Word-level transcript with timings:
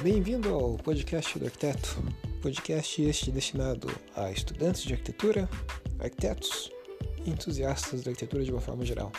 Bem-vindo 0.00 0.54
ao 0.54 0.76
podcast 0.76 1.36
do 1.40 1.46
arquiteto, 1.46 2.00
podcast 2.40 3.02
este 3.02 3.32
destinado 3.32 3.88
a 4.14 4.30
estudantes 4.30 4.84
de 4.84 4.92
arquitetura, 4.92 5.48
arquitetos 5.98 6.70
e 7.26 7.30
entusiastas 7.30 8.04
da 8.04 8.12
arquitetura 8.12 8.44
de 8.44 8.52
uma 8.52 8.60
forma 8.60 8.86
geral. 8.86 9.10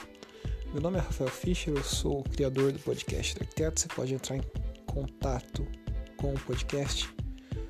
Meu 0.72 0.82
nome 0.82 0.98
é 0.98 1.02
Rafael 1.02 1.30
Fischer, 1.30 1.76
eu 1.76 1.84
sou 1.84 2.22
o 2.22 2.24
criador 2.24 2.72
do 2.72 2.80
podcast 2.80 3.36
do 3.36 3.42
arquiteto. 3.42 3.82
Você 3.82 3.88
pode 3.90 4.14
entrar 4.14 4.38
em 4.38 4.44
contato 4.86 5.68
com 6.16 6.34
o 6.34 6.40
podcast, 6.40 7.14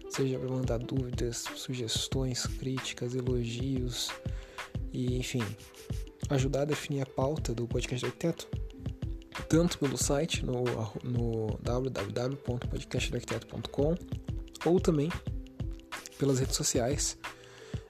seja 0.10 0.38
para 0.38 0.50
mandar 0.50 0.78
dúvidas, 0.78 1.46
sugestões, 1.56 2.46
críticas, 2.46 3.16
elogios 3.16 4.12
e, 4.94 5.18
enfim, 5.18 5.44
ajudar 6.30 6.62
a 6.62 6.66
definir 6.66 7.02
a 7.02 7.08
pauta 7.08 7.56
do 7.56 7.68
podcast 7.68 8.06
do 8.06 8.10
arquiteto 8.10 8.69
tanto 9.50 9.78
pelo 9.80 9.98
site 9.98 10.46
no, 10.46 10.64
no 11.04 11.60
www.podcastdoarquiteto.com 11.64 13.96
ou 14.66 14.80
também 14.80 15.12
pelas 16.20 16.40
redes 16.40 16.56
sociais, 16.56 17.18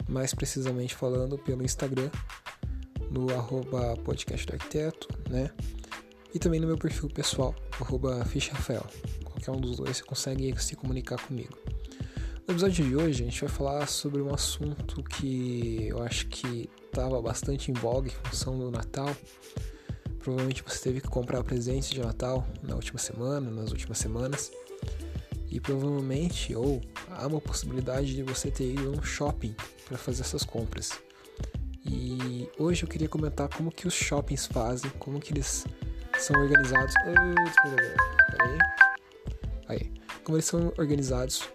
mais 0.07 0.33
precisamente 0.33 0.95
falando 0.95 1.37
pelo 1.37 1.61
Instagram, 1.63 2.09
no 3.11 3.29
arroba 3.33 3.97
né? 5.29 5.51
E 6.33 6.39
também 6.39 6.61
no 6.61 6.67
meu 6.67 6.77
perfil 6.77 7.09
pessoal, 7.09 7.53
arroba 7.79 8.23
Rafael. 8.23 8.85
Qualquer 9.25 9.51
um 9.51 9.59
dos 9.59 9.75
dois 9.77 9.97
você 9.97 10.03
consegue 10.03 10.55
se 10.61 10.75
comunicar 10.75 11.19
comigo. 11.25 11.57
No 12.47 12.53
episódio 12.53 12.85
de 12.85 12.95
hoje 12.95 13.23
a 13.23 13.25
gente 13.25 13.41
vai 13.41 13.49
falar 13.49 13.87
sobre 13.87 14.21
um 14.21 14.31
assunto 14.33 15.03
que 15.03 15.87
eu 15.87 16.01
acho 16.03 16.27
que 16.27 16.69
estava 16.85 17.21
bastante 17.21 17.69
em 17.69 17.73
voga 17.73 18.07
em 18.07 18.29
função 18.29 18.57
do 18.57 18.71
Natal, 18.71 19.13
Provavelmente 20.19 20.63
você 20.63 20.79
teve 20.79 21.01
que 21.01 21.07
comprar 21.07 21.43
presentes 21.43 21.89
de 21.89 21.99
Natal 21.99 22.45
na 22.61 22.75
última 22.75 22.99
semana, 22.99 23.49
nas 23.49 23.71
últimas 23.71 23.97
semanas. 23.97 24.51
E 25.49 25.59
provavelmente, 25.59 26.53
ou 26.53 26.81
há 27.09 27.25
uma 27.25 27.41
possibilidade 27.41 28.13
de 28.13 28.21
você 28.21 28.51
ter 28.51 28.71
ido 28.73 28.89
a 28.89 28.91
um 28.91 29.01
shopping 29.01 29.55
para 29.87 29.97
fazer 29.97 30.21
essas 30.21 30.43
compras. 30.43 30.91
E 31.85 32.47
hoje 32.57 32.83
eu 32.83 32.89
queria 32.89 33.09
comentar 33.09 33.49
como 33.49 33.71
que 33.71 33.87
os 33.87 33.93
shoppings 33.93 34.45
fazem, 34.45 34.91
como 34.99 35.19
que 35.19 35.33
eles 35.33 35.65
são 36.19 36.39
organizados. 36.39 36.93
Aí. 39.67 39.91
Como 40.23 40.37
eles 40.37 40.45
são 40.45 40.71
organizados 40.77 41.49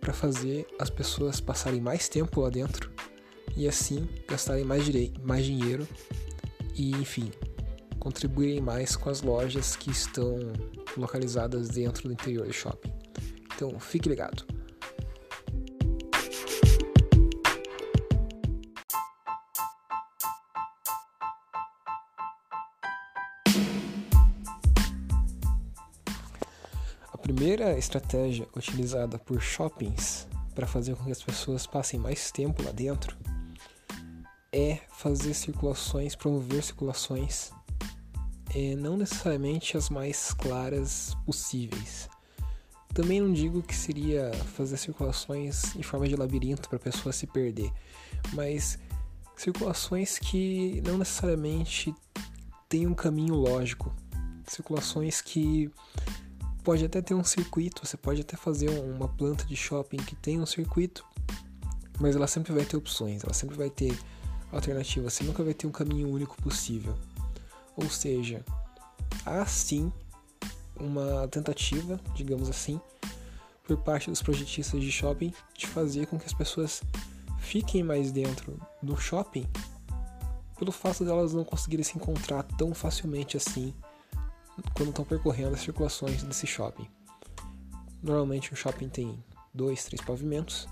para 0.00 0.14
fazer 0.14 0.66
as 0.78 0.88
pessoas 0.88 1.40
passarem 1.40 1.80
mais 1.80 2.08
tempo 2.08 2.40
lá 2.40 2.48
dentro 2.48 2.90
e 3.54 3.68
assim 3.68 4.08
gastarem 4.26 4.64
mais, 4.64 4.86
mais 5.22 5.44
dinheiro 5.44 5.86
e 6.74 6.92
enfim 6.92 7.30
contribuírem 8.02 8.60
mais 8.60 8.96
com 8.96 9.08
as 9.08 9.22
lojas 9.22 9.76
que 9.76 9.88
estão 9.88 10.36
localizadas 10.96 11.68
dentro 11.68 12.08
do 12.08 12.12
interior 12.12 12.44
do 12.44 12.52
shopping. 12.52 12.92
Então, 13.54 13.78
fique 13.78 14.08
ligado. 14.08 14.44
A 27.12 27.18
primeira 27.18 27.78
estratégia 27.78 28.48
utilizada 28.56 29.16
por 29.16 29.40
shoppings 29.40 30.26
para 30.56 30.66
fazer 30.66 30.96
com 30.96 31.04
que 31.04 31.12
as 31.12 31.22
pessoas 31.22 31.68
passem 31.68 32.00
mais 32.00 32.32
tempo 32.32 32.64
lá 32.64 32.72
dentro 32.72 33.16
é 34.52 34.80
fazer 34.90 35.34
circulações, 35.34 36.16
promover 36.16 36.64
circulações 36.64 37.52
é, 38.54 38.76
não 38.76 38.96
necessariamente 38.96 39.76
as 39.76 39.88
mais 39.88 40.32
claras 40.32 41.16
possíveis. 41.24 42.08
Também 42.94 43.20
não 43.20 43.32
digo 43.32 43.62
que 43.62 43.74
seria 43.74 44.30
fazer 44.54 44.76
circulações 44.76 45.74
em 45.74 45.82
forma 45.82 46.06
de 46.06 46.14
labirinto 46.14 46.68
para 46.68 46.76
a 46.76 46.80
pessoa 46.80 47.12
se 47.12 47.26
perder, 47.26 47.72
mas 48.34 48.78
circulações 49.34 50.18
que 50.18 50.82
não 50.84 50.98
necessariamente 50.98 51.94
têm 52.68 52.86
um 52.86 52.94
caminho 52.94 53.34
lógico, 53.34 53.94
circulações 54.46 55.22
que 55.22 55.70
pode 56.62 56.84
até 56.84 57.00
ter 57.00 57.14
um 57.14 57.24
circuito, 57.24 57.84
você 57.84 57.96
pode 57.96 58.20
até 58.20 58.36
fazer 58.36 58.68
uma 58.68 59.08
planta 59.08 59.44
de 59.46 59.56
shopping 59.56 59.96
que 59.96 60.14
tem 60.14 60.38
um 60.38 60.46
circuito, 60.46 61.04
mas 61.98 62.14
ela 62.14 62.26
sempre 62.26 62.52
vai 62.52 62.64
ter 62.64 62.76
opções, 62.76 63.24
ela 63.24 63.32
sempre 63.32 63.56
vai 63.56 63.70
ter 63.70 63.98
alternativas, 64.50 65.14
você 65.14 65.24
nunca 65.24 65.42
vai 65.42 65.54
ter 65.54 65.66
um 65.66 65.72
caminho 65.72 66.10
único 66.10 66.36
possível. 66.42 66.94
Ou 67.76 67.88
seja, 67.88 68.44
há 69.24 69.44
sim 69.46 69.92
uma 70.76 71.28
tentativa, 71.28 72.00
digamos 72.14 72.48
assim, 72.48 72.80
por 73.64 73.76
parte 73.78 74.10
dos 74.10 74.22
projetistas 74.22 74.80
de 74.80 74.90
shopping 74.90 75.32
de 75.56 75.66
fazer 75.66 76.06
com 76.06 76.18
que 76.18 76.26
as 76.26 76.34
pessoas 76.34 76.82
fiquem 77.38 77.82
mais 77.82 78.10
dentro 78.10 78.60
do 78.82 78.96
shopping 78.96 79.48
pelo 80.62 80.70
fato 80.70 81.04
delas 81.04 81.32
não 81.32 81.44
conseguirem 81.44 81.82
se 81.82 81.96
encontrar 81.96 82.44
tão 82.44 82.72
facilmente 82.72 83.36
assim 83.36 83.74
quando 84.74 84.90
estão 84.90 85.04
percorrendo 85.04 85.54
as 85.54 85.60
circulações 85.60 86.22
desse 86.22 86.46
shopping. 86.46 86.86
Normalmente 88.00 88.52
um 88.52 88.56
shopping 88.56 88.88
tem 88.88 89.24
dois, 89.52 89.84
três 89.84 90.00
pavimentos. 90.00 90.68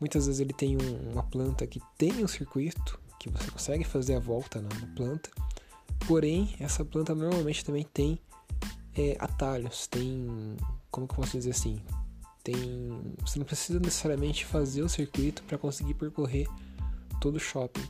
Muitas 0.00 0.26
vezes 0.26 0.40
ele 0.40 0.52
tem 0.52 0.76
um, 0.76 1.12
uma 1.12 1.22
planta 1.22 1.64
que 1.64 1.80
tem 1.96 2.24
um 2.24 2.26
circuito 2.26 2.98
que 3.20 3.30
você 3.30 3.48
consegue 3.52 3.84
fazer 3.84 4.16
a 4.16 4.18
volta 4.18 4.60
na 4.60 4.68
planta 4.96 5.30
Porém, 6.06 6.54
essa 6.58 6.84
planta 6.84 7.14
normalmente 7.14 7.64
também 7.64 7.84
tem 7.84 8.18
é, 8.96 9.16
atalhos, 9.18 9.86
tem. 9.86 10.56
Como 10.90 11.06
que 11.06 11.14
eu 11.14 11.16
posso 11.16 11.32
dizer 11.32 11.50
assim? 11.50 11.80
Tem. 12.42 13.14
Você 13.20 13.38
não 13.38 13.46
precisa 13.46 13.78
necessariamente 13.78 14.44
fazer 14.44 14.82
o 14.82 14.88
circuito 14.88 15.42
para 15.44 15.56
conseguir 15.56 15.94
percorrer 15.94 16.46
todo 17.20 17.36
o 17.36 17.40
shopping. 17.40 17.86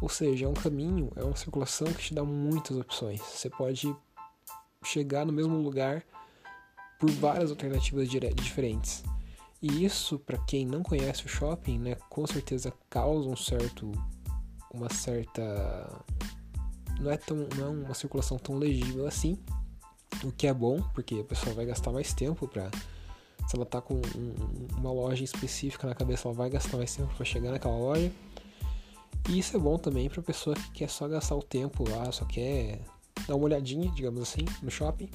Ou 0.00 0.08
seja, 0.08 0.46
é 0.46 0.48
um 0.48 0.54
caminho, 0.54 1.12
é 1.14 1.22
uma 1.22 1.36
circulação 1.36 1.86
que 1.92 2.02
te 2.02 2.14
dá 2.14 2.24
muitas 2.24 2.76
opções. 2.76 3.20
Você 3.20 3.48
pode 3.48 3.94
chegar 4.84 5.24
no 5.24 5.32
mesmo 5.32 5.56
lugar 5.58 6.04
por 6.98 7.10
várias 7.10 7.50
alternativas 7.50 8.08
diferentes. 8.08 9.04
E 9.60 9.84
isso, 9.84 10.18
para 10.18 10.38
quem 10.38 10.66
não 10.66 10.82
conhece 10.82 11.24
o 11.24 11.28
shopping, 11.28 11.78
né, 11.78 11.96
com 12.08 12.26
certeza 12.26 12.72
causa 12.90 13.28
um 13.28 13.36
certo, 13.36 13.92
uma 14.72 14.92
certa 14.92 16.04
não 17.02 17.10
é, 17.10 17.16
tão, 17.16 17.48
não 17.56 17.66
é 17.66 17.68
uma 17.68 17.94
circulação 17.94 18.38
tão 18.38 18.56
legível 18.56 19.06
assim, 19.06 19.38
o 20.22 20.30
que 20.30 20.46
é 20.46 20.54
bom, 20.54 20.80
porque 20.94 21.16
a 21.16 21.24
pessoa 21.24 21.54
vai 21.54 21.66
gastar 21.66 21.90
mais 21.90 22.12
tempo 22.14 22.46
para 22.46 22.70
se 23.48 23.56
ela 23.56 23.66
tá 23.66 23.80
com 23.80 23.94
um, 23.94 24.78
uma 24.78 24.92
loja 24.92 25.24
específica 25.24 25.86
na 25.86 25.94
cabeça, 25.94 26.28
ela 26.28 26.34
vai 26.34 26.48
gastar 26.48 26.76
mais 26.76 26.94
tempo 26.94 27.12
para 27.14 27.24
chegar 27.24 27.50
naquela 27.50 27.76
loja. 27.76 28.10
E 29.28 29.38
isso 29.38 29.56
é 29.56 29.60
bom 29.60 29.76
também 29.78 30.08
para 30.08 30.22
pessoa 30.22 30.54
que 30.54 30.70
quer 30.70 30.88
só 30.88 31.08
gastar 31.08 31.34
o 31.36 31.42
tempo 31.42 31.88
lá, 31.88 32.10
só 32.12 32.24
quer 32.24 32.80
dar 33.26 33.34
uma 33.34 33.44
olhadinha, 33.44 33.90
digamos 33.90 34.22
assim, 34.22 34.44
no 34.62 34.70
shopping, 34.70 35.08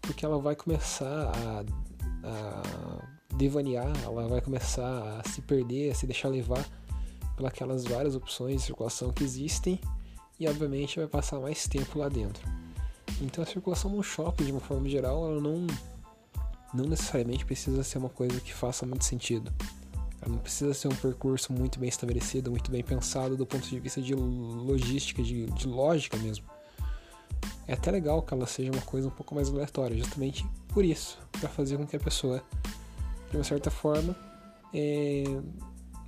porque 0.00 0.24
ela 0.24 0.38
vai 0.38 0.56
começar 0.56 1.06
a, 1.06 1.64
a 2.24 3.36
devanear, 3.36 3.92
ela 4.02 4.28
vai 4.28 4.40
começar 4.40 5.20
a 5.20 5.28
se 5.28 5.42
perder, 5.42 5.92
a 5.92 5.94
se 5.94 6.06
deixar 6.06 6.28
levar 6.28 6.66
pelas 7.36 7.84
várias 7.84 8.14
opções 8.14 8.56
de 8.56 8.62
circulação 8.62 9.12
que 9.12 9.22
existem 9.22 9.80
e 10.38 10.46
obviamente 10.48 10.98
vai 10.98 11.08
passar 11.08 11.40
mais 11.40 11.66
tempo 11.66 11.98
lá 11.98 12.08
dentro. 12.08 12.46
Então 13.20 13.42
a 13.42 13.46
circulação 13.46 13.90
no 13.90 14.02
shopping, 14.02 14.44
de 14.44 14.52
uma 14.52 14.60
forma 14.60 14.88
geral, 14.88 15.30
ela 15.30 15.40
não, 15.40 15.66
não 16.72 16.84
necessariamente 16.84 17.44
precisa 17.44 17.82
ser 17.82 17.98
uma 17.98 18.08
coisa 18.08 18.40
que 18.40 18.54
faça 18.54 18.86
muito 18.86 19.04
sentido. 19.04 19.52
Ela 20.20 20.32
não 20.32 20.38
precisa 20.38 20.74
ser 20.74 20.88
um 20.88 20.94
percurso 20.94 21.52
muito 21.52 21.78
bem 21.78 21.88
estabelecido, 21.88 22.50
muito 22.50 22.70
bem 22.70 22.82
pensado 22.82 23.36
do 23.36 23.46
ponto 23.46 23.68
de 23.68 23.78
vista 23.80 24.00
de 24.00 24.14
logística, 24.14 25.22
de, 25.22 25.46
de 25.46 25.66
lógica 25.66 26.16
mesmo. 26.16 26.44
É 27.66 27.74
até 27.74 27.90
legal 27.90 28.22
que 28.22 28.32
ela 28.32 28.46
seja 28.46 28.70
uma 28.72 28.82
coisa 28.82 29.08
um 29.08 29.10
pouco 29.10 29.34
mais 29.34 29.48
aleatória, 29.48 29.96
justamente 29.96 30.46
por 30.68 30.84
isso, 30.84 31.18
para 31.32 31.48
fazer 31.48 31.76
com 31.76 31.86
que 31.86 31.96
a 31.96 32.00
pessoa, 32.00 32.42
de 33.30 33.36
uma 33.36 33.44
certa 33.44 33.70
forma, 33.70 34.16
é, 34.72 35.24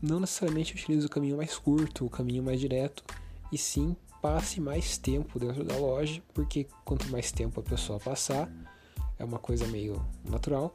não 0.02 0.20
necessariamente 0.20 0.74
utilize 0.74 1.06
o 1.06 1.10
caminho 1.10 1.36
mais 1.36 1.56
curto, 1.58 2.06
o 2.06 2.10
caminho 2.10 2.42
mais 2.42 2.58
direto, 2.58 3.04
e 3.52 3.58
sim 3.58 3.96
passe 4.20 4.60
mais 4.60 4.98
tempo 4.98 5.38
dentro 5.38 5.64
da 5.64 5.76
loja, 5.76 6.22
porque 6.34 6.66
quanto 6.84 7.08
mais 7.10 7.32
tempo 7.32 7.60
a 7.60 7.62
pessoa 7.62 7.98
passar, 7.98 8.50
é 9.18 9.24
uma 9.24 9.38
coisa 9.38 9.66
meio 9.66 10.04
natural, 10.28 10.74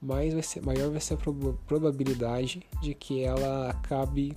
mais 0.00 0.32
vai 0.32 0.42
ser, 0.42 0.62
maior 0.62 0.90
vai 0.90 1.00
ser 1.00 1.14
a 1.14 1.18
probabilidade 1.66 2.62
de 2.82 2.94
que 2.94 3.22
ela 3.22 3.70
acabe 3.70 4.36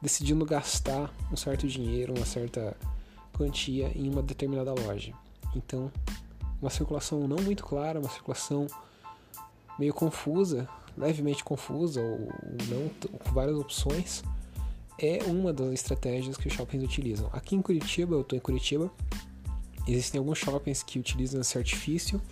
decidindo 0.00 0.44
gastar 0.44 1.12
um 1.30 1.36
certo 1.36 1.66
dinheiro, 1.66 2.12
uma 2.14 2.26
certa 2.26 2.76
quantia 3.32 3.90
em 3.94 4.08
uma 4.08 4.22
determinada 4.22 4.72
loja. 4.72 5.14
Então, 5.54 5.90
uma 6.60 6.70
circulação 6.70 7.26
não 7.26 7.38
muito 7.42 7.64
clara, 7.64 7.98
uma 7.98 8.10
circulação 8.10 8.66
meio 9.78 9.94
confusa, 9.94 10.68
levemente 10.96 11.42
confusa 11.42 12.00
ou 12.00 12.28
não 12.68 12.88
com 13.18 13.32
várias 13.32 13.56
opções, 13.56 14.22
é 15.02 15.18
uma 15.26 15.52
das 15.52 15.72
estratégias 15.72 16.36
que 16.36 16.48
os 16.48 16.54
shoppings 16.54 16.84
utilizam. 16.84 17.28
Aqui 17.32 17.56
em 17.56 17.60
Curitiba, 17.60 18.14
eu 18.14 18.22
estou 18.22 18.36
em 18.36 18.40
Curitiba, 18.40 18.90
existem 19.86 20.18
alguns 20.18 20.38
shoppings 20.38 20.82
que 20.82 20.98
utilizam 20.98 21.40
esse 21.40 21.58
artifício, 21.58 22.22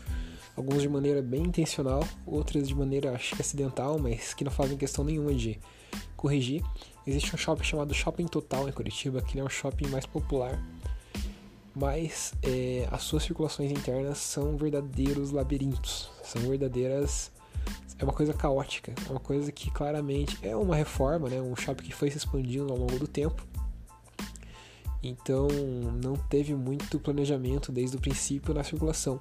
Alguns 0.57 0.83
de 0.83 0.89
maneira 0.89 1.23
bem 1.23 1.43
intencional, 1.45 2.07
outras 2.27 2.69
de 2.69 2.75
maneira 2.75 3.13
acho 3.15 3.35
que 3.35 3.41
acidental, 3.41 3.99
mas 3.99 4.35
que 4.35 4.45
não 4.45 4.51
fazem 4.51 4.77
questão 4.77 5.05
nenhuma 5.05 5.33
de 5.33 5.59
corrigir. 6.17 6.63
Existe 7.07 7.35
um 7.35 7.39
shopping 7.39 7.65
chamado 7.65 7.95
Shopping 7.95 8.27
Total 8.27 8.69
em 8.69 8.73
Curitiba, 8.73 9.23
que 9.23 9.39
é 9.39 9.43
um 9.43 9.49
shopping 9.49 9.87
mais 9.87 10.05
popular, 10.05 10.63
mas 11.75 12.35
é, 12.43 12.87
as 12.91 13.03
suas 13.03 13.23
circulações 13.23 13.71
internas 13.71 14.19
são 14.19 14.57
verdadeiros 14.57 15.31
labirintos, 15.31 16.11
são 16.23 16.43
verdadeiras 16.43 17.31
é 17.99 18.05
uma 18.05 18.13
coisa 18.13 18.33
caótica, 18.33 18.95
é 19.07 19.11
uma 19.11 19.21
coisa 19.21 19.53
que 19.53 19.71
claramente 19.71 20.39
é 20.43 20.57
uma 20.57 20.75
reforma, 20.75 21.29
né? 21.29 21.41
Um 21.41 21.55
shopping 21.55 21.85
que 21.85 21.95
foi 21.95 22.11
se 22.11 22.17
expandindo 22.17 22.73
ao 22.73 22.79
longo 22.79 22.99
do 22.99 23.07
tempo. 23.07 23.47
Então 25.03 25.49
não 26.03 26.17
teve 26.17 26.55
muito 26.55 26.99
planejamento 26.99 27.71
desde 27.71 27.97
o 27.97 28.01
princípio 28.01 28.55
na 28.55 28.65
circulação. 28.65 29.21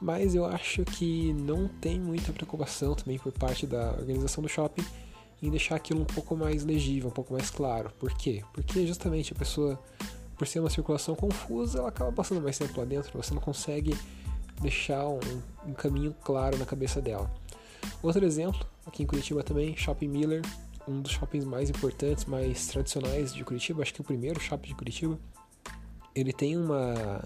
Mas 0.00 0.34
eu 0.34 0.44
acho 0.44 0.84
que 0.84 1.32
não 1.32 1.68
tem 1.68 1.98
muita 1.98 2.32
preocupação 2.32 2.94
também 2.94 3.18
por 3.18 3.32
parte 3.32 3.66
da 3.66 3.92
organização 3.92 4.42
do 4.42 4.48
shopping 4.48 4.84
em 5.42 5.50
deixar 5.50 5.76
aquilo 5.76 6.00
um 6.00 6.04
pouco 6.04 6.36
mais 6.36 6.64
legível, 6.64 7.08
um 7.08 7.12
pouco 7.12 7.32
mais 7.32 7.50
claro. 7.50 7.90
Por 7.98 8.12
quê? 8.14 8.42
Porque 8.52 8.86
justamente 8.86 9.32
a 9.32 9.36
pessoa, 9.36 9.78
por 10.36 10.46
ser 10.46 10.60
uma 10.60 10.70
circulação 10.70 11.14
confusa, 11.14 11.78
ela 11.78 11.88
acaba 11.88 12.12
passando 12.12 12.42
mais 12.42 12.58
tempo 12.58 12.78
lá 12.78 12.86
dentro, 12.86 13.10
você 13.20 13.34
não 13.34 13.40
consegue 13.40 13.96
deixar 14.60 15.06
um, 15.06 15.20
um 15.66 15.72
caminho 15.72 16.14
claro 16.22 16.58
na 16.58 16.64
cabeça 16.64 17.00
dela. 17.00 17.30
Outro 18.02 18.24
exemplo, 18.24 18.66
aqui 18.84 19.02
em 19.02 19.06
Curitiba 19.06 19.42
também, 19.42 19.76
Shopping 19.76 20.08
Miller, 20.08 20.42
um 20.88 21.00
dos 21.00 21.12
shoppings 21.12 21.44
mais 21.44 21.68
importantes, 21.68 22.24
mais 22.24 22.66
tradicionais 22.68 23.34
de 23.34 23.44
Curitiba, 23.44 23.82
acho 23.82 23.92
que 23.92 24.00
o 24.00 24.04
primeiro 24.04 24.40
shopping 24.40 24.68
de 24.68 24.74
Curitiba. 24.74 25.18
Ele 26.14 26.32
tem 26.32 26.56
uma 26.56 27.24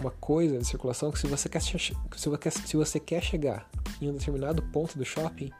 uma 0.00 0.10
coisa 0.10 0.58
de 0.58 0.66
circulação 0.66 1.12
que 1.12 1.18
se 1.18 1.26
você 1.26 1.48
quer 1.48 1.60
se 1.60 1.72
você 2.28 2.38
quer, 2.38 2.50
se 2.50 2.76
você 2.76 3.00
quer 3.00 3.22
chegar 3.22 3.68
em 4.00 4.10
um 4.10 4.12
determinado 4.12 4.62
ponto 4.62 4.98
do 4.98 5.04
shopping, 5.04 5.52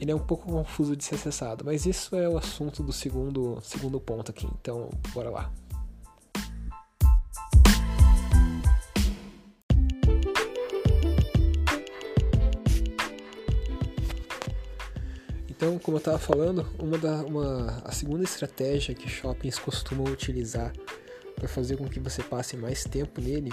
ele 0.00 0.10
é 0.10 0.14
um 0.14 0.20
pouco 0.20 0.50
confuso 0.50 0.96
de 0.96 1.04
ser 1.04 1.14
acessado, 1.16 1.64
mas 1.64 1.86
isso 1.86 2.16
é 2.16 2.28
o 2.28 2.38
assunto 2.38 2.82
do 2.82 2.92
segundo 2.92 3.58
segundo 3.62 4.00
ponto 4.00 4.30
aqui. 4.30 4.48
Então, 4.60 4.90
bora 5.12 5.30
lá. 5.30 5.52
Então, 15.60 15.78
como 15.78 15.98
eu 15.98 15.98
estava 15.98 16.18
falando, 16.18 16.66
uma 16.78 16.96
da, 16.96 17.16
uma, 17.16 17.82
a 17.84 17.92
segunda 17.92 18.24
estratégia 18.24 18.94
que 18.94 19.10
shoppings 19.10 19.58
costumam 19.58 20.10
utilizar 20.10 20.72
para 21.36 21.46
fazer 21.46 21.76
com 21.76 21.86
que 21.86 22.00
você 22.00 22.22
passe 22.22 22.56
mais 22.56 22.82
tempo 22.82 23.20
nele 23.20 23.52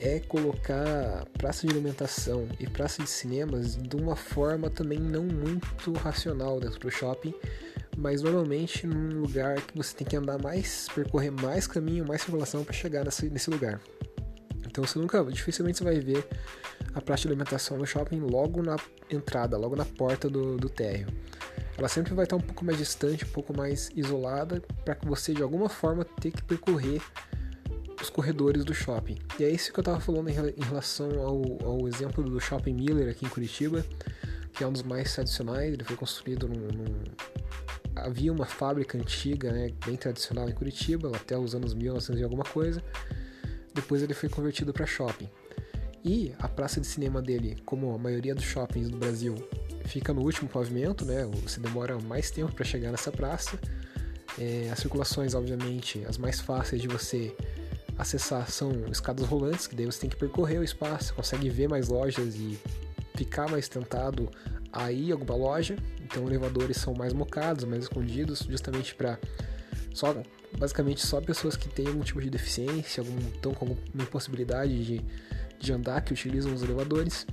é 0.00 0.18
colocar 0.18 1.24
praça 1.38 1.68
de 1.68 1.72
alimentação 1.72 2.48
e 2.58 2.68
praça 2.68 3.00
de 3.00 3.08
cinemas 3.08 3.76
de 3.76 3.94
uma 3.94 4.16
forma 4.16 4.68
também 4.68 4.98
não 4.98 5.22
muito 5.22 5.92
racional 5.92 6.58
dentro 6.58 6.80
do 6.80 6.90
shopping, 6.90 7.32
mas 7.96 8.20
normalmente 8.20 8.84
num 8.84 9.20
lugar 9.20 9.54
que 9.60 9.76
você 9.76 9.94
tem 9.94 10.04
que 10.04 10.16
andar 10.16 10.42
mais, 10.42 10.88
percorrer 10.92 11.30
mais 11.30 11.68
caminho, 11.68 12.04
mais 12.04 12.22
circulação 12.22 12.64
para 12.64 12.72
chegar 12.74 13.04
nesse, 13.04 13.30
nesse 13.30 13.50
lugar. 13.50 13.80
Então 14.74 14.84
você 14.84 14.98
nunca, 14.98 15.22
dificilmente 15.26 15.78
você 15.78 15.84
vai 15.84 16.00
ver 16.00 16.26
a 16.94 17.00
praça 17.00 17.22
de 17.22 17.28
alimentação 17.28 17.78
no 17.78 17.86
shopping 17.86 18.18
logo 18.18 18.60
na 18.60 18.74
entrada, 19.08 19.56
logo 19.56 19.76
na 19.76 19.84
porta 19.84 20.28
do, 20.28 20.56
do 20.56 20.68
térreo. 20.68 21.06
Ela 21.78 21.86
sempre 21.86 22.12
vai 22.12 22.24
estar 22.24 22.34
um 22.34 22.40
pouco 22.40 22.64
mais 22.64 22.76
distante, 22.76 23.24
um 23.24 23.28
pouco 23.28 23.56
mais 23.56 23.88
isolada, 23.94 24.60
para 24.84 24.96
que 24.96 25.06
você 25.06 25.32
de 25.32 25.44
alguma 25.44 25.68
forma 25.68 26.04
tenha 26.20 26.34
que 26.34 26.42
percorrer 26.42 27.00
os 28.02 28.10
corredores 28.10 28.64
do 28.64 28.74
shopping. 28.74 29.16
E 29.38 29.44
é 29.44 29.48
isso 29.48 29.72
que 29.72 29.78
eu 29.78 29.82
estava 29.82 30.00
falando 30.00 30.28
em 30.28 30.64
relação 30.64 31.20
ao, 31.20 31.70
ao, 31.70 31.86
exemplo 31.86 32.24
do 32.24 32.40
Shopping 32.40 32.74
Miller 32.74 33.08
aqui 33.08 33.24
em 33.24 33.28
Curitiba, 33.28 33.86
que 34.52 34.64
é 34.64 34.66
um 34.66 34.72
dos 34.72 34.82
mais 34.82 35.14
tradicionais. 35.14 35.72
Ele 35.72 35.84
foi 35.84 35.96
construído 35.96 36.48
num, 36.48 36.66
num... 36.66 37.02
havia 37.94 38.32
uma 38.32 38.44
fábrica 38.44 38.98
antiga, 38.98 39.52
né, 39.52 39.70
bem 39.86 39.94
tradicional 39.94 40.48
em 40.48 40.52
Curitiba, 40.52 41.12
até 41.14 41.38
os 41.38 41.54
anos 41.54 41.74
1900 41.74 42.20
e 42.20 42.24
alguma 42.24 42.44
coisa 42.44 42.82
depois 43.74 44.02
ele 44.02 44.14
foi 44.14 44.28
convertido 44.28 44.72
para 44.72 44.86
shopping. 44.86 45.28
E 46.04 46.34
a 46.38 46.46
praça 46.46 46.80
de 46.80 46.86
cinema 46.86 47.22
dele, 47.22 47.56
como 47.64 47.94
a 47.94 47.98
maioria 47.98 48.34
dos 48.34 48.44
shoppings 48.44 48.90
do 48.90 48.98
Brasil, 48.98 49.34
fica 49.86 50.12
no 50.12 50.22
último 50.22 50.48
pavimento, 50.48 51.04
né? 51.04 51.24
Você 51.42 51.60
demora 51.60 51.98
mais 51.98 52.30
tempo 52.30 52.52
para 52.52 52.64
chegar 52.64 52.90
nessa 52.90 53.10
praça. 53.10 53.58
É, 54.38 54.68
as 54.70 54.78
circulações, 54.80 55.34
obviamente, 55.34 56.04
as 56.06 56.18
mais 56.18 56.40
fáceis 56.40 56.82
de 56.82 56.88
você 56.88 57.34
acessar 57.96 58.50
são 58.50 58.86
escadas 58.90 59.26
rolantes, 59.26 59.66
que 59.66 59.74
daí 59.74 59.86
você 59.86 60.00
tem 60.00 60.10
que 60.10 60.16
percorrer 60.16 60.58
o 60.58 60.64
espaço, 60.64 61.14
consegue 61.14 61.48
ver 61.48 61.68
mais 61.68 61.88
lojas 61.88 62.34
e 62.34 62.58
ficar 63.14 63.48
mais 63.48 63.68
tentado 63.68 64.28
a 64.72 64.92
ir 64.92 65.10
a 65.10 65.14
alguma 65.14 65.36
loja. 65.36 65.76
Então, 66.02 66.26
elevadores 66.26 66.76
são 66.76 66.92
mais 66.92 67.12
mocados, 67.12 67.64
mais 67.64 67.84
escondidos, 67.84 68.40
justamente 68.40 68.94
para 68.94 69.18
só 69.94 70.14
basicamente 70.58 71.04
só 71.06 71.20
pessoas 71.20 71.56
que 71.56 71.68
têm 71.68 71.86
algum 71.86 72.02
tipo 72.02 72.20
de 72.20 72.30
deficiência, 72.30 73.00
algum, 73.00 73.18
estão 73.28 73.52
com 73.52 73.66
alguma 73.66 74.04
impossibilidade 74.04 74.84
de, 74.84 75.04
de 75.58 75.72
andar, 75.72 76.00
que 76.02 76.12
utilizam 76.12 76.52
os 76.52 76.62
elevadores, 76.62 77.26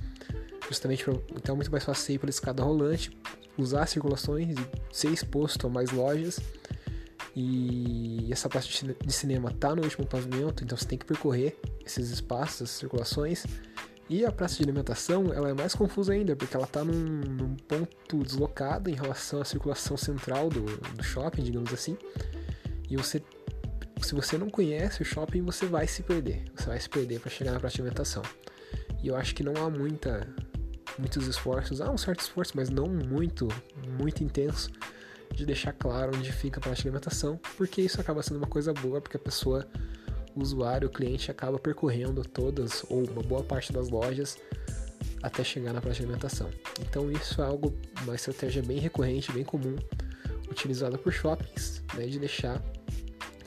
justamente 0.68 1.04
para 1.04 1.14
então 1.36 1.54
é 1.54 1.56
muito 1.56 1.70
mais 1.70 1.84
fácil 1.84 2.14
ir 2.14 2.18
pela 2.18 2.30
escada 2.30 2.62
rolante, 2.62 3.10
usar 3.56 3.86
circulações 3.86 4.56
e 4.58 4.94
ser 4.94 5.08
exposto 5.08 5.66
a 5.66 5.70
mais 5.70 5.90
lojas. 5.90 6.40
E 7.34 8.28
essa 8.30 8.46
parte 8.46 8.84
de 8.84 9.12
cinema 9.12 9.50
está 9.50 9.74
no 9.74 9.82
último 9.82 10.06
pavimento, 10.06 10.62
então 10.62 10.76
você 10.76 10.84
tem 10.84 10.98
que 10.98 11.06
percorrer 11.06 11.58
esses 11.84 12.10
espaços, 12.10 12.62
essas 12.62 12.70
circulações. 12.70 13.46
E 14.08 14.26
a 14.26 14.30
praça 14.30 14.56
de 14.56 14.64
alimentação 14.64 15.32
ela 15.32 15.48
é 15.48 15.54
mais 15.54 15.74
confusa 15.74 16.12
ainda, 16.12 16.36
porque 16.36 16.54
ela 16.54 16.66
está 16.66 16.84
num, 16.84 16.92
num, 16.92 17.56
ponto 17.56 18.18
deslocado 18.18 18.90
em 18.90 18.94
relação 18.94 19.40
à 19.40 19.44
circulação 19.44 19.96
central 19.96 20.50
do, 20.50 20.60
do 20.60 21.02
shopping, 21.02 21.42
digamos 21.42 21.72
assim. 21.72 21.96
E 22.92 22.96
você, 22.96 23.22
se 24.02 24.14
você 24.14 24.36
não 24.36 24.50
conhece 24.50 25.00
o 25.00 25.04
shopping, 25.04 25.40
você 25.40 25.64
vai 25.64 25.86
se 25.86 26.02
perder. 26.02 26.44
Você 26.54 26.66
vai 26.66 26.78
se 26.78 26.90
perder 26.90 27.20
para 27.20 27.30
chegar 27.30 27.52
na 27.52 27.58
praça 27.58 27.76
de 27.76 27.80
alimentação. 27.80 28.22
E 29.02 29.08
eu 29.08 29.16
acho 29.16 29.34
que 29.34 29.42
não 29.42 29.54
há 29.64 29.70
muita, 29.70 30.28
muitos 30.98 31.26
esforços, 31.26 31.80
há 31.80 31.90
um 31.90 31.96
certo 31.96 32.20
esforço, 32.20 32.52
mas 32.54 32.68
não 32.68 32.86
muito, 32.86 33.48
muito 33.98 34.22
intenso, 34.22 34.70
de 35.34 35.46
deixar 35.46 35.72
claro 35.72 36.12
onde 36.14 36.30
fica 36.30 36.60
a 36.60 36.60
praça 36.60 36.82
de 36.82 36.88
alimentação, 36.88 37.40
porque 37.56 37.80
isso 37.80 37.98
acaba 37.98 38.22
sendo 38.22 38.36
uma 38.36 38.46
coisa 38.46 38.74
boa, 38.74 39.00
porque 39.00 39.16
a 39.16 39.20
pessoa, 39.20 39.66
o 40.34 40.42
usuário, 40.42 40.88
o 40.88 40.90
cliente 40.90 41.30
acaba 41.30 41.58
percorrendo 41.58 42.22
todas 42.22 42.84
ou 42.90 43.08
uma 43.08 43.22
boa 43.22 43.42
parte 43.42 43.72
das 43.72 43.88
lojas 43.88 44.36
até 45.22 45.42
chegar 45.42 45.72
na 45.72 45.80
praça 45.80 46.00
de 46.00 46.02
alimentação. 46.02 46.50
Então 46.78 47.10
isso 47.10 47.40
é 47.40 47.46
algo, 47.46 47.74
uma 48.02 48.14
estratégia 48.14 48.62
bem 48.62 48.78
recorrente, 48.78 49.32
bem 49.32 49.44
comum, 49.44 49.76
utilizada 50.50 50.98
por 50.98 51.10
shoppings, 51.10 51.82
né, 51.94 52.06
de 52.06 52.18
deixar 52.18 52.62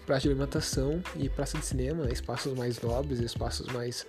praça 0.05 0.21
de 0.21 0.29
alimentação 0.29 1.01
e 1.15 1.27
praça 1.29 1.57
de 1.57 1.65
cinema, 1.65 2.09
espaços 2.11 2.53
mais 2.53 2.79
nobres, 2.81 3.19
espaços 3.19 3.67
mais 3.67 4.05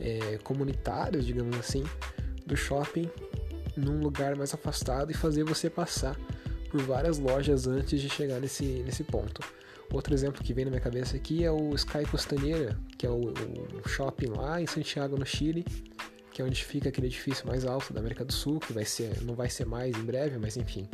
é, 0.00 0.38
comunitários, 0.42 1.26
digamos 1.26 1.56
assim, 1.58 1.84
do 2.46 2.56
shopping 2.56 3.10
num 3.76 4.00
lugar 4.00 4.36
mais 4.36 4.54
afastado 4.54 5.10
e 5.10 5.14
fazer 5.14 5.44
você 5.44 5.68
passar 5.68 6.16
por 6.70 6.80
várias 6.82 7.18
lojas 7.18 7.66
antes 7.66 8.00
de 8.00 8.08
chegar 8.08 8.40
nesse, 8.40 8.64
nesse 8.84 9.04
ponto. 9.04 9.40
Outro 9.92 10.14
exemplo 10.14 10.42
que 10.42 10.52
vem 10.52 10.64
na 10.64 10.70
minha 10.70 10.80
cabeça 10.80 11.16
aqui 11.16 11.44
é 11.44 11.50
o 11.50 11.74
Sky 11.74 12.04
Costaneira, 12.10 12.76
que 12.98 13.06
é 13.06 13.10
o, 13.10 13.32
o 13.84 13.88
shopping 13.88 14.26
lá 14.26 14.60
em 14.60 14.66
Santiago, 14.66 15.16
no 15.16 15.24
Chile, 15.24 15.64
que 16.32 16.42
é 16.42 16.44
onde 16.44 16.64
fica 16.64 16.88
aquele 16.88 17.06
edifício 17.06 17.46
mais 17.46 17.64
alto 17.64 17.92
da 17.92 18.00
América 18.00 18.24
do 18.24 18.32
Sul, 18.32 18.58
que 18.58 18.72
vai 18.72 18.84
ser, 18.84 19.22
não 19.22 19.34
vai 19.34 19.48
ser 19.48 19.64
mais 19.64 19.96
em 19.96 20.02
breve, 20.02 20.38
mas 20.38 20.56
enfim, 20.56 20.88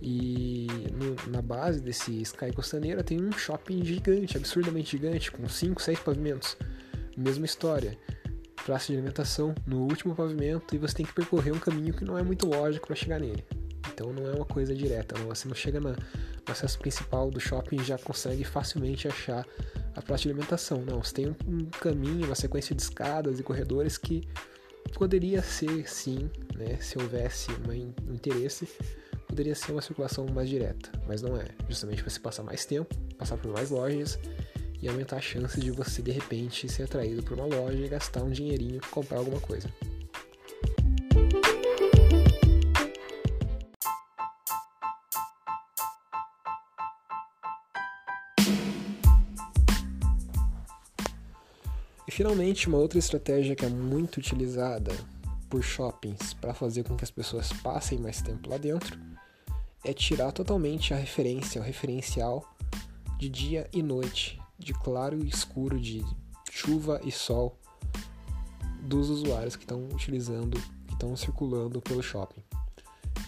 e 0.00 0.66
no, 0.92 1.30
na 1.30 1.42
base 1.42 1.80
desse 1.80 2.20
Sky 2.22 2.52
Costaneira 2.52 3.02
tem 3.02 3.22
um 3.22 3.32
shopping 3.32 3.84
gigante, 3.84 4.36
absurdamente 4.36 4.96
gigante, 4.96 5.30
com 5.30 5.48
5, 5.48 5.82
6 5.82 6.00
pavimentos. 6.00 6.56
Mesma 7.16 7.46
história. 7.46 7.98
Praça 8.64 8.88
de 8.88 8.94
alimentação 8.94 9.54
no 9.66 9.82
último 9.82 10.14
pavimento 10.14 10.74
e 10.74 10.78
você 10.78 10.96
tem 10.96 11.06
que 11.06 11.14
percorrer 11.14 11.52
um 11.52 11.58
caminho 11.58 11.94
que 11.94 12.04
não 12.04 12.18
é 12.18 12.22
muito 12.22 12.46
lógico 12.46 12.86
para 12.86 12.96
chegar 12.96 13.18
nele. 13.18 13.44
Então 13.92 14.12
não 14.12 14.26
é 14.26 14.32
uma 14.32 14.44
coisa 14.44 14.74
direta, 14.74 15.18
você 15.22 15.48
não 15.48 15.54
chega 15.54 15.80
na, 15.80 15.90
no 15.90 16.52
acesso 16.52 16.78
principal 16.78 17.30
do 17.30 17.40
shopping 17.40 17.76
e 17.80 17.84
já 17.84 17.98
consegue 17.98 18.44
facilmente 18.44 19.08
achar 19.08 19.46
a 19.96 20.02
praça 20.02 20.24
de 20.24 20.28
alimentação. 20.28 20.82
Não, 20.82 21.02
você 21.02 21.14
tem 21.14 21.26
um, 21.28 21.36
um 21.46 21.64
caminho, 21.64 22.26
uma 22.26 22.34
sequência 22.34 22.74
de 22.74 22.82
escadas 22.82 23.40
e 23.40 23.42
corredores 23.42 23.98
que 23.98 24.28
poderia 24.94 25.42
ser 25.42 25.88
sim, 25.88 26.30
né, 26.56 26.76
se 26.80 26.98
houvesse 26.98 27.50
um 27.52 28.14
interesse, 28.14 28.68
poderia 29.28 29.54
ser 29.54 29.72
uma 29.72 29.82
circulação 29.82 30.26
mais 30.26 30.48
direta, 30.48 30.90
mas 31.06 31.22
não 31.22 31.36
é. 31.36 31.46
Justamente 31.68 32.02
para 32.02 32.10
você 32.10 32.18
passar 32.18 32.42
mais 32.42 32.64
tempo, 32.64 32.92
passar 33.16 33.36
por 33.36 33.52
mais 33.52 33.70
lojas 33.70 34.18
e 34.80 34.88
aumentar 34.88 35.16
a 35.16 35.20
chance 35.20 35.60
de 35.60 35.70
você 35.70 36.02
de 36.02 36.10
repente 36.10 36.68
ser 36.68 36.84
atraído 36.84 37.22
por 37.22 37.38
uma 37.38 37.46
loja 37.46 37.78
e 37.78 37.88
gastar 37.88 38.22
um 38.22 38.30
dinheirinho 38.30 38.80
para 38.80 38.88
comprar 38.88 39.18
alguma 39.18 39.40
coisa. 39.40 39.68
E 52.06 52.10
finalmente, 52.10 52.66
uma 52.68 52.78
outra 52.78 52.98
estratégia 52.98 53.54
que 53.54 53.66
é 53.66 53.68
muito 53.68 54.16
utilizada 54.16 54.92
por 55.50 55.62
shoppings 55.62 56.34
para 56.34 56.54
fazer 56.54 56.82
com 56.84 56.96
que 56.96 57.04
as 57.04 57.10
pessoas 57.10 57.52
passem 57.52 57.98
mais 57.98 58.22
tempo 58.22 58.48
lá 58.48 58.56
dentro 58.56 59.07
é 59.84 59.92
tirar 59.92 60.32
totalmente 60.32 60.92
a 60.92 60.96
referência, 60.96 61.60
o 61.60 61.64
referencial 61.64 62.48
de 63.18 63.28
dia 63.28 63.68
e 63.72 63.82
noite, 63.82 64.40
de 64.58 64.72
claro 64.72 65.18
e 65.24 65.28
escuro, 65.28 65.78
de 65.78 66.04
chuva 66.50 67.00
e 67.04 67.10
sol 67.10 67.58
dos 68.82 69.10
usuários 69.10 69.56
que 69.56 69.64
estão 69.64 69.84
utilizando, 69.92 70.60
que 70.86 70.94
estão 70.94 71.16
circulando 71.16 71.80
pelo 71.80 72.02
shopping. 72.02 72.42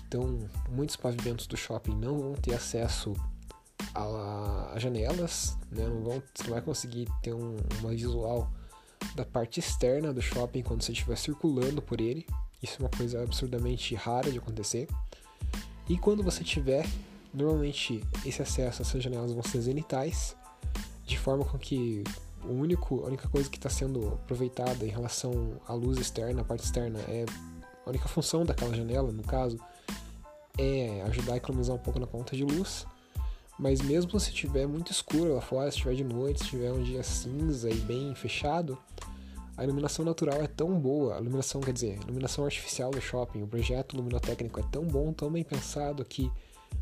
Então, 0.07 0.39
muitos 0.69 0.97
pavimentos 0.97 1.47
do 1.47 1.57
shopping 1.57 1.95
não 1.95 2.19
vão 2.19 2.33
ter 2.35 2.55
acesso 2.55 3.15
a, 3.95 4.73
a 4.75 4.79
janelas, 4.79 5.57
né? 5.71 5.87
não 5.87 6.03
vão, 6.03 6.23
você 6.35 6.45
não 6.45 6.51
vai 6.51 6.63
conseguir 6.63 7.09
ter 7.23 7.33
um, 7.33 7.57
uma 7.81 7.91
visual 7.91 8.51
da 9.15 9.25
parte 9.25 9.61
externa 9.61 10.13
do 10.13 10.21
shopping 10.21 10.63
quando 10.63 10.83
você 10.83 10.93
estiver 10.93 11.17
circulando 11.17 11.81
por 11.81 12.01
ele. 12.01 12.27
Isso 12.63 12.77
é 12.79 12.85
uma 12.85 12.91
coisa 12.91 13.23
absurdamente 13.23 13.95
rara 13.95 14.31
de 14.31 14.39
acontecer. 14.39 14.89
E 15.91 15.99
quando 15.99 16.23
você 16.23 16.45
tiver, 16.45 16.89
normalmente 17.35 18.01
esse 18.25 18.41
acesso 18.41 18.81
essas 18.81 19.03
janelas 19.03 19.33
vão 19.33 19.43
ser 19.43 19.61
zenitais, 19.61 20.37
de 21.05 21.19
forma 21.19 21.45
com 21.45 21.59
que 21.59 22.05
o 22.45 22.53
único, 22.53 23.03
a 23.03 23.09
única 23.09 23.29
coisa 23.29 23.51
que 23.51 23.59
está 23.59 23.69
sendo 23.69 24.07
aproveitada 24.07 24.87
em 24.87 24.89
relação 24.89 25.61
à 25.67 25.75
luz 25.75 25.99
externa, 25.99 26.43
a 26.43 26.45
parte 26.45 26.65
externa, 26.65 27.01
é 27.09 27.27
a 27.85 27.91
única 27.91 28.07
função 28.07 28.47
daquela 28.47 28.73
janela, 28.73 29.11
no 29.11 29.25
caso, 29.25 29.59
é 30.57 31.03
ajudar 31.09 31.33
a 31.33 31.37
economizar 31.39 31.75
um 31.75 31.81
pouco 31.81 31.99
na 31.99 32.07
conta 32.07 32.37
de 32.37 32.45
luz. 32.45 32.87
Mas 33.59 33.81
mesmo 33.81 34.19
se 34.21 34.31
estiver 34.31 34.69
muito 34.69 34.93
escuro 34.93 35.35
lá 35.35 35.41
fora, 35.41 35.73
se 35.73 35.79
estiver 35.79 35.97
de 35.97 36.05
noite, 36.05 36.39
se 36.39 36.45
estiver 36.45 36.71
um 36.71 36.85
dia 36.85 37.03
cinza 37.03 37.69
e 37.69 37.81
bem 37.81 38.15
fechado, 38.15 38.79
a 39.61 39.65
iluminação 39.65 40.07
natural 40.07 40.43
é 40.43 40.47
tão 40.47 40.81
boa, 40.81 41.17
a 41.17 41.21
iluminação, 41.21 41.61
quer 41.61 41.75
dizer, 41.75 41.99
a 42.01 42.05
iluminação 42.05 42.47
artificial 42.47 42.91
do 42.91 42.99
shopping, 42.99 43.43
o 43.43 43.47
projeto 43.47 43.95
luminotécnico 43.95 44.59
é 44.59 44.63
tão 44.73 44.87
bom, 44.87 45.13
tão 45.13 45.31
bem 45.31 45.45
pensado 45.45 46.03
que 46.03 46.33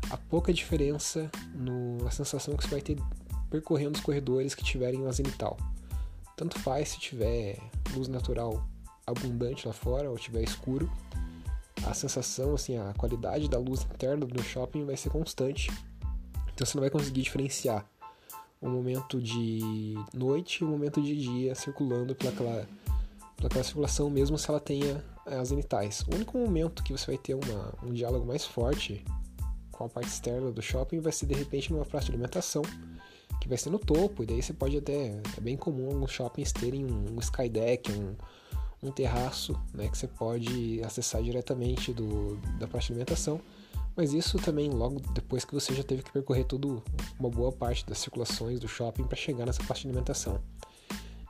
há 0.09 0.15
pouca 0.15 0.53
diferença 0.53 1.29
no, 1.53 1.97
na 1.97 2.09
sensação 2.09 2.55
que 2.55 2.63
você 2.63 2.69
vai 2.69 2.81
ter 2.81 2.97
percorrendo 3.49 3.97
os 3.97 4.01
corredores 4.01 4.55
que 4.55 4.63
tiverem 4.63 5.01
uma 5.01 5.11
zenital. 5.11 5.57
Tanto 6.37 6.57
faz 6.57 6.87
se 6.87 6.99
tiver 7.01 7.57
luz 7.93 8.07
natural 8.07 8.65
abundante 9.05 9.67
lá 9.67 9.73
fora 9.73 10.09
ou 10.09 10.17
tiver 10.17 10.43
escuro, 10.43 10.89
a 11.85 11.93
sensação, 11.93 12.55
assim, 12.55 12.77
a 12.77 12.93
qualidade 12.93 13.49
da 13.49 13.59
luz 13.59 13.81
interna 13.93 14.25
do 14.25 14.41
shopping 14.41 14.85
vai 14.85 14.95
ser 14.95 15.09
constante. 15.09 15.69
Então 16.53 16.65
você 16.65 16.77
não 16.77 16.81
vai 16.81 16.89
conseguir 16.89 17.23
diferenciar 17.23 17.85
o 18.61 18.67
momento 18.67 19.21
de 19.21 19.95
noite 20.13 20.61
e 20.61 20.63
o 20.65 20.67
momento 20.67 21.01
de 21.01 21.15
dia 21.15 21.55
circulando 21.55 22.15
pelaquela, 22.15 22.67
pelaquela 23.37 23.63
circulação, 23.63 24.09
mesmo 24.09 24.37
se 24.37 24.49
ela 24.49 24.59
tenha 24.59 25.03
as 25.25 25.49
zenitais. 25.49 26.01
O 26.01 26.15
único 26.15 26.37
momento 26.37 26.83
que 26.83 26.91
você 26.91 27.07
vai 27.07 27.17
ter 27.17 27.35
uma, 27.35 27.73
um 27.83 27.93
diálogo 27.93 28.25
mais 28.25 28.45
forte 28.45 29.03
com 29.71 29.85
a 29.85 29.89
parte 29.89 30.09
externa 30.09 30.51
do 30.51 30.61
shopping 30.61 30.99
vai 30.99 31.11
ser 31.11 31.25
de 31.25 31.35
repente 31.35 31.71
numa 31.71 31.85
praça 31.85 32.07
de 32.07 32.11
alimentação, 32.11 32.63
que 33.39 33.47
vai 33.47 33.57
ser 33.57 33.69
no 33.69 33.79
topo, 33.79 34.23
e 34.23 34.25
daí 34.25 34.41
você 34.41 34.51
pode 34.51 34.77
até. 34.77 35.21
É 35.37 35.41
bem 35.41 35.55
comum 35.55 35.87
alguns 35.87 36.11
shoppings 36.11 36.51
terem 36.51 36.85
um, 36.85 37.15
um 37.15 37.19
skydeck, 37.19 37.89
um, 37.93 38.15
um 38.83 38.91
terraço 38.91 39.57
né, 39.73 39.87
que 39.87 39.97
você 39.97 40.07
pode 40.07 40.81
acessar 40.83 41.23
diretamente 41.23 41.93
do, 41.93 42.35
da 42.59 42.67
praça 42.67 42.87
de 42.87 42.93
alimentação. 42.93 43.39
Mas 43.99 44.13
isso 44.13 44.37
também 44.37 44.69
logo 44.69 45.01
depois 45.11 45.43
que 45.43 45.53
você 45.53 45.75
já 45.75 45.83
teve 45.83 46.03
que 46.03 46.09
percorrer 46.13 46.45
tudo, 46.45 46.81
uma 47.19 47.29
boa 47.29 47.51
parte 47.51 47.85
das 47.85 47.97
circulações 47.97 48.57
do 48.57 48.65
shopping 48.65 49.03
para 49.03 49.17
chegar 49.17 49.45
nessa 49.45 49.61
parte 49.65 49.81
de 49.81 49.89
alimentação. 49.89 50.41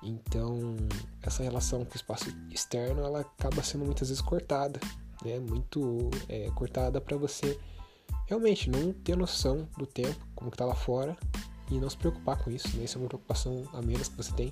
Então, 0.04 0.76
essa 1.20 1.42
relação 1.42 1.84
com 1.84 1.94
o 1.94 1.96
espaço 1.96 2.26
externo, 2.52 3.02
ela 3.02 3.22
acaba 3.22 3.64
sendo 3.64 3.86
muitas 3.86 4.10
vezes 4.10 4.22
cortada, 4.22 4.80
né? 5.26 5.40
Muito 5.40 6.12
é, 6.28 6.52
cortada 6.52 7.02
para 7.02 7.18
você 7.18 7.60
realmente 8.28 8.70
não 8.70 8.94
ter 8.94 9.18
noção 9.18 9.68
do 9.76 9.88
tempo, 9.88 10.24
como 10.36 10.52
que 10.52 10.58
tá 10.58 10.66
lá 10.66 10.76
fora, 10.76 11.18
e 11.72 11.80
não 11.80 11.90
se 11.90 11.98
preocupar 11.98 12.38
com 12.38 12.52
isso, 12.52 12.78
né? 12.78 12.84
Isso 12.84 13.00
é 13.00 13.02
uma 13.02 13.08
preocupação 13.08 13.68
a 13.74 13.82
menos 13.82 14.10
que 14.10 14.16
você 14.16 14.32
tem. 14.34 14.52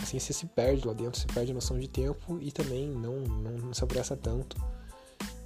Assim 0.00 0.16
você 0.16 0.32
se 0.32 0.46
perde 0.46 0.86
lá 0.86 0.94
dentro, 0.94 1.18
você 1.18 1.26
perde 1.26 1.50
a 1.50 1.54
noção 1.56 1.76
de 1.76 1.88
tempo 1.88 2.38
e 2.40 2.52
também 2.52 2.88
não, 2.88 3.18
não, 3.18 3.50
não 3.58 3.74
se 3.74 3.82
apressa 3.82 4.16
tanto. 4.16 4.56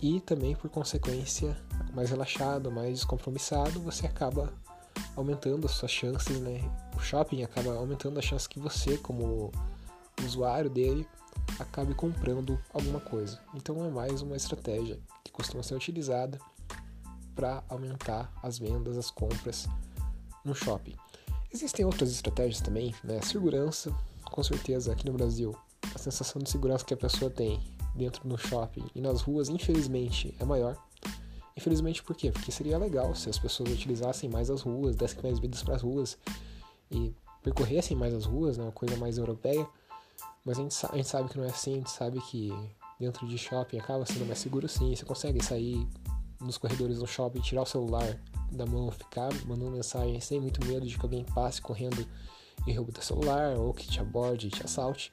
E 0.00 0.20
também, 0.20 0.54
por 0.54 0.68
consequência, 0.68 1.56
mais 1.96 2.10
relaxado, 2.10 2.70
mais 2.70 2.90
descompromissado, 2.90 3.80
você 3.80 4.06
acaba 4.06 4.52
aumentando 5.16 5.66
as 5.66 5.72
suas 5.72 5.90
chances, 5.90 6.38
né? 6.38 6.60
O 6.94 7.00
shopping 7.00 7.42
acaba 7.42 7.74
aumentando 7.74 8.18
a 8.18 8.22
chance 8.22 8.46
que 8.46 8.60
você, 8.60 8.98
como 8.98 9.50
usuário 10.22 10.68
dele, 10.68 11.08
acabe 11.58 11.94
comprando 11.94 12.60
alguma 12.74 13.00
coisa. 13.00 13.40
Então 13.54 13.82
é 13.82 13.88
mais 13.88 14.20
uma 14.20 14.36
estratégia 14.36 15.00
que 15.24 15.32
costuma 15.32 15.62
ser 15.62 15.74
utilizada 15.74 16.38
para 17.34 17.64
aumentar 17.66 18.30
as 18.42 18.58
vendas, 18.58 18.98
as 18.98 19.10
compras 19.10 19.66
no 20.44 20.54
shopping. 20.54 20.94
Existem 21.50 21.86
outras 21.86 22.10
estratégias 22.10 22.60
também, 22.60 22.94
né? 23.02 23.22
Segurança, 23.22 23.90
com 24.30 24.42
certeza 24.42 24.92
aqui 24.92 25.06
no 25.06 25.14
Brasil, 25.14 25.56
a 25.94 25.98
sensação 25.98 26.42
de 26.42 26.50
segurança 26.50 26.84
que 26.84 26.92
a 26.92 26.98
pessoa 26.98 27.30
tem 27.30 27.58
dentro 27.94 28.28
do 28.28 28.36
shopping 28.36 28.84
e 28.94 29.00
nas 29.00 29.22
ruas, 29.22 29.48
infelizmente, 29.48 30.36
é 30.38 30.44
maior. 30.44 30.85
Infelizmente 31.56 32.02
por 32.02 32.14
quê? 32.14 32.30
Porque 32.30 32.52
seria 32.52 32.76
legal 32.76 33.14
se 33.14 33.30
as 33.30 33.38
pessoas 33.38 33.70
utilizassem 33.70 34.28
mais 34.28 34.50
as 34.50 34.62
ruas, 34.62 34.94
dessem 34.94 35.22
mais 35.22 35.38
vidas 35.38 35.62
para 35.62 35.76
as 35.76 35.82
ruas 35.82 36.18
e 36.90 37.14
percorressem 37.42 37.96
mais 37.96 38.12
as 38.12 38.24
ruas, 38.24 38.58
né? 38.58 38.64
uma 38.64 38.72
coisa 38.72 38.96
mais 38.96 39.16
europeia. 39.16 39.66
Mas 40.44 40.58
a 40.58 40.62
gente, 40.62 40.76
a 40.86 40.96
gente 40.96 41.08
sabe 41.08 41.28
que 41.28 41.38
não 41.38 41.44
é 41.44 41.48
assim, 41.48 41.74
a 41.74 41.76
gente 41.78 41.90
sabe 41.90 42.20
que 42.20 42.52
dentro 43.00 43.26
de 43.26 43.38
shopping 43.38 43.78
acaba 43.78 44.04
sendo 44.04 44.26
mais 44.26 44.38
seguro 44.38 44.68
sim. 44.68 44.94
Você 44.94 45.04
consegue 45.04 45.42
sair 45.42 45.86
nos 46.40 46.58
corredores 46.58 46.98
do 46.98 47.06
shopping, 47.06 47.40
tirar 47.40 47.62
o 47.62 47.66
celular 47.66 48.18
da 48.52 48.66
mão, 48.66 48.90
ficar 48.90 49.32
mandando 49.46 49.70
mensagem 49.70 50.20
sem 50.20 50.40
muito 50.40 50.64
medo 50.66 50.86
de 50.86 50.96
que 50.96 51.04
alguém 51.04 51.24
passe 51.24 51.60
correndo 51.60 52.06
e 52.66 52.72
roube 52.72 52.92
teu 52.92 53.02
celular 53.02 53.56
ou 53.56 53.72
que 53.72 53.86
te 53.86 53.98
aborde 53.98 54.48
e 54.48 54.50
te 54.50 54.62
assalte. 54.62 55.12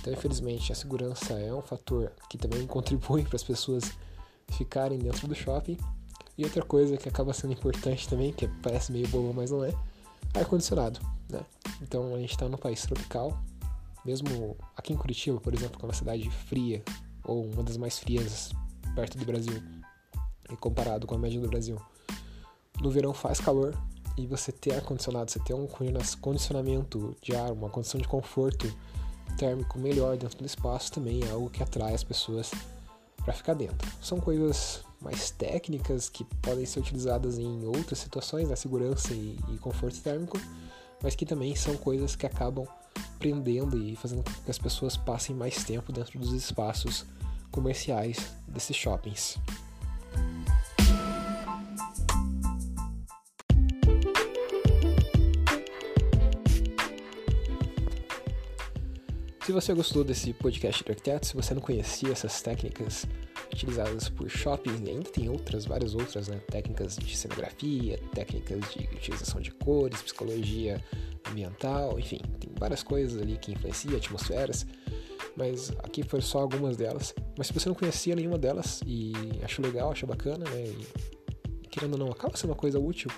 Então, 0.00 0.12
infelizmente, 0.12 0.72
a 0.72 0.74
segurança 0.74 1.34
é 1.34 1.52
um 1.52 1.62
fator 1.62 2.12
que 2.28 2.38
também 2.38 2.66
contribui 2.68 3.24
para 3.24 3.36
as 3.36 3.42
pessoas 3.42 3.92
ficarem 4.48 4.98
dentro 4.98 5.26
do 5.26 5.34
shopping. 5.34 5.76
E 6.36 6.44
outra 6.44 6.62
coisa 6.62 6.96
que 6.96 7.08
acaba 7.08 7.32
sendo 7.32 7.52
importante 7.52 8.08
também, 8.08 8.32
que 8.32 8.48
parece 8.62 8.90
meio 8.90 9.06
bobo, 9.08 9.32
mas 9.32 9.50
não 9.50 9.64
é, 9.64 9.72
ar-condicionado. 10.34 11.00
Né? 11.28 11.40
Então, 11.80 12.14
a 12.14 12.18
gente 12.18 12.30
está 12.30 12.48
num 12.48 12.56
país 12.56 12.82
tropical, 12.82 13.38
mesmo 14.04 14.56
aqui 14.76 14.92
em 14.92 14.96
Curitiba, 14.96 15.40
por 15.40 15.54
exemplo, 15.54 15.78
que 15.78 15.84
é 15.84 15.88
uma 15.88 15.94
cidade 15.94 16.28
fria, 16.30 16.82
ou 17.24 17.44
uma 17.46 17.62
das 17.62 17.76
mais 17.76 17.98
frias 17.98 18.50
perto 18.94 19.16
do 19.16 19.24
Brasil, 19.24 19.62
e 20.50 20.56
comparado 20.56 21.06
com 21.06 21.14
a 21.14 21.18
média 21.18 21.40
do 21.40 21.48
Brasil. 21.48 21.80
No 22.80 22.90
verão 22.90 23.14
faz 23.14 23.40
calor 23.40 23.74
e 24.16 24.26
você 24.26 24.52
ter 24.52 24.74
ar-condicionado, 24.74 25.30
você 25.30 25.38
ter 25.40 25.54
um 25.54 25.68
condicionamento 26.20 27.16
de 27.22 27.34
ar, 27.34 27.52
uma 27.52 27.70
condição 27.70 28.00
de 28.00 28.06
conforto 28.06 28.72
térmico 29.38 29.78
melhor 29.78 30.16
dentro 30.16 30.38
do 30.38 30.46
espaço 30.46 30.92
também 30.92 31.22
é 31.24 31.30
algo 31.30 31.50
que 31.50 31.62
atrai 31.62 31.94
as 31.94 32.04
pessoas 32.04 32.52
para 33.24 33.32
ficar 33.32 33.54
dentro. 33.54 33.90
São 34.00 34.20
coisas 34.20 34.84
mais 35.00 35.30
técnicas 35.30 36.08
que 36.08 36.24
podem 36.42 36.64
ser 36.64 36.80
utilizadas 36.80 37.38
em 37.38 37.64
outras 37.66 37.98
situações, 37.98 38.44
na 38.44 38.50
né? 38.50 38.56
segurança 38.56 39.12
e, 39.12 39.38
e 39.52 39.58
conforto 39.58 40.00
térmico, 40.00 40.38
mas 41.02 41.14
que 41.14 41.26
também 41.26 41.54
são 41.54 41.76
coisas 41.76 42.14
que 42.16 42.26
acabam 42.26 42.66
prendendo 43.18 43.76
e 43.76 43.96
fazendo 43.96 44.22
com 44.22 44.30
que 44.30 44.50
as 44.50 44.58
pessoas 44.58 44.96
passem 44.96 45.34
mais 45.34 45.64
tempo 45.64 45.92
dentro 45.92 46.18
dos 46.18 46.32
espaços 46.32 47.04
comerciais 47.50 48.18
desses 48.48 48.76
shoppings. 48.76 49.38
Se 59.44 59.52
você 59.52 59.74
gostou 59.74 60.02
desse 60.02 60.32
podcast 60.32 60.82
do 60.82 60.88
arquiteto, 60.88 61.26
se 61.26 61.34
você 61.34 61.52
não 61.52 61.60
conhecia 61.60 62.10
essas 62.10 62.40
técnicas 62.40 63.04
utilizadas 63.52 64.08
por 64.08 64.26
shoppings, 64.30 64.80
e 64.80 64.88
ainda 64.88 65.10
tem 65.10 65.28
outras, 65.28 65.66
várias 65.66 65.94
outras, 65.94 66.28
né? 66.28 66.38
Técnicas 66.50 66.96
de 66.96 67.14
cenografia, 67.14 68.00
técnicas 68.14 68.60
de 68.72 68.84
utilização 68.96 69.42
de 69.42 69.50
cores, 69.50 70.00
psicologia 70.00 70.82
ambiental, 71.30 72.00
enfim, 72.00 72.22
tem 72.40 72.50
várias 72.58 72.82
coisas 72.82 73.20
ali 73.20 73.36
que 73.36 73.52
influenciam 73.52 73.94
atmosferas, 73.94 74.66
mas 75.36 75.70
aqui 75.82 76.02
foram 76.02 76.24
só 76.24 76.38
algumas 76.38 76.78
delas. 76.78 77.14
Mas 77.36 77.48
se 77.48 77.52
você 77.52 77.68
não 77.68 77.76
conhecia 77.76 78.16
nenhuma 78.16 78.38
delas 78.38 78.80
e 78.86 79.12
achou 79.42 79.62
legal, 79.62 79.92
achou 79.92 80.08
bacana, 80.08 80.48
né? 80.48 80.64
E, 80.64 81.68
querendo 81.68 81.92
ou 81.92 81.98
não, 81.98 82.10
acaba 82.10 82.34
sendo 82.34 82.48
uma 82.48 82.56
coisa 82.56 82.80
útil 82.80 83.10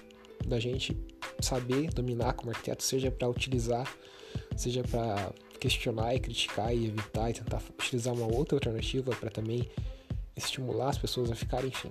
da 0.44 0.58
gente 0.58 1.00
saber 1.40 1.88
dominar 1.90 2.32
como 2.32 2.50
arquiteto, 2.50 2.82
seja 2.82 3.12
para 3.12 3.28
utilizar, 3.28 3.88
seja 4.56 4.82
para 4.82 5.32
questionar 5.56 6.14
e 6.14 6.20
criticar 6.20 6.74
e 6.74 6.86
evitar 6.86 7.30
e 7.30 7.34
tentar 7.34 7.62
utilizar 7.78 8.14
uma 8.14 8.26
outra 8.26 8.56
alternativa 8.56 9.14
para 9.16 9.30
também 9.30 9.68
estimular 10.36 10.90
as 10.90 10.98
pessoas 10.98 11.30
a 11.30 11.34
ficarem, 11.34 11.68
enfim. 11.68 11.88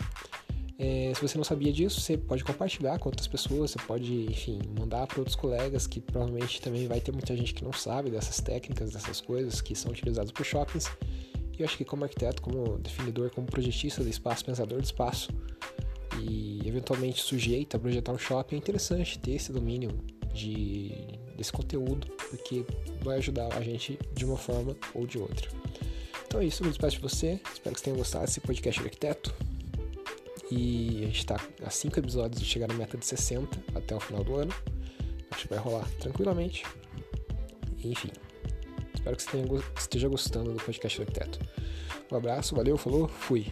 É, 0.77 1.13
se 1.15 1.22
você 1.22 1.38
não 1.38 1.45
sabia 1.45 1.72
disso, 1.72 2.01
você 2.01 2.17
pode 2.17 2.43
compartilhar 2.43 3.00
com 3.00 3.07
outras 3.07 3.27
pessoas, 3.27 3.72
você 3.72 3.79
pode, 3.79 4.25
enfim, 4.25 4.60
mandar 4.77 5.07
para 5.07 5.19
outros 5.19 5.36
colegas 5.36 5.88
que 5.88 6.01
provavelmente 6.01 6.62
também 6.62 6.86
vai 6.88 7.00
ter 7.00 7.13
muita 7.13 7.36
gente 7.36 7.53
que 7.53 7.63
não 7.63 7.72
sabe 7.72 8.12
dessas 8.12 8.41
técnicas, 8.41 8.91
dessas 8.91 9.22
coisas 9.22 9.62
que 9.62 9.74
são 9.74 9.91
utilizadas 9.91 10.31
por 10.31 10.45
shoppings. 10.45 10.91
E 11.57 11.62
eu 11.62 11.65
acho 11.65 11.77
que 11.77 11.86
como 11.86 12.03
arquiteto, 12.03 12.41
como 12.41 12.77
definidor, 12.79 13.31
como 13.31 13.48
projetista 13.48 14.03
do 14.03 14.10
espaço, 14.10 14.43
pensador 14.43 14.79
do 14.79 14.84
espaço 14.84 15.31
e 16.22 16.62
eventualmente 16.65 17.22
sujeito 17.22 17.77
a 17.77 17.79
projetar 17.79 18.12
um 18.12 18.17
shopping, 18.17 18.55
é 18.55 18.57
interessante 18.57 19.17
ter 19.19 19.31
esse 19.31 19.53
domínio 19.53 19.91
de, 20.34 20.91
desse 21.36 21.51
conteúdo, 21.51 22.08
porque 22.30 22.65
vai 23.01 23.18
ajudar 23.18 23.54
a 23.54 23.62
gente 23.62 24.00
de 24.13 24.25
uma 24.25 24.38
forma 24.38 24.75
ou 24.94 25.06
de 25.06 25.18
outra. 25.18 25.50
Então 26.25 26.39
é 26.42 26.46
isso, 26.46 26.63
me 26.63 26.70
despeço 26.70 26.98
de 26.98 27.01
você. 27.01 27.39
Espero 27.54 27.74
que 27.74 27.80
você 27.80 27.86
tenha 27.86 27.96
gostado 27.96 28.25
desse 28.25 28.42
podcast 28.42 28.82
arquiteto. 28.82 29.34
E 30.51 31.00
a 31.04 31.06
gente 31.08 31.20
está 31.20 31.39
a 31.63 31.70
5 31.70 32.00
episódios 32.00 32.42
de 32.42 32.48
chegar 32.48 32.68
na 32.68 32.74
meta 32.74 32.98
de 32.98 33.06
60 33.06 33.58
até 33.74 33.96
o 33.96 34.00
final 34.00 34.24
do 34.24 34.36
ano. 34.36 34.54
Acho 35.32 35.44
que 35.44 35.50
vai 35.50 35.60
rolar 35.60 35.88
tranquilamente. 36.00 36.63
Enfim, 37.84 38.12
espero 38.94 39.15
que 39.15 39.24
você 39.24 39.32
tenha, 39.32 39.63
esteja 39.77 40.08
gostando 40.08 40.54
do 40.54 40.62
podcast 40.62 41.01
arquiteto. 41.01 41.39
Um 42.12 42.15
abraço, 42.15 42.56
valeu, 42.56 42.77
falou, 42.77 43.08
fui. 43.08 43.51